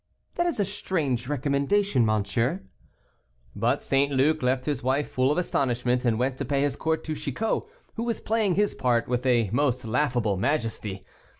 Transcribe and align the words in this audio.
"That 0.33 0.47
is 0.47 0.59
a 0.59 0.65
strange 0.65 1.27
recommendation, 1.27 2.07
monsieur." 2.07 2.63
But 3.55 3.83
St. 3.83 4.11
Luc 4.11 4.41
left 4.41 4.65
his 4.65 4.81
wife 4.81 5.11
full 5.11 5.31
of 5.31 5.37
astonishment, 5.37 6.05
and 6.05 6.17
went 6.17 6.37
to 6.39 6.43
pay 6.45 6.63
his 6.63 6.75
court 6.75 7.03
to 7.03 7.13
Chicot, 7.13 7.65
who 7.97 8.01
was 8.03 8.19
playing 8.19 8.55
his 8.55 8.73
part 8.73 9.07
with 9.07 9.27
a 9.27 9.51
most 9.53 9.85
laughable 9.85 10.37
majesty. 10.37 11.05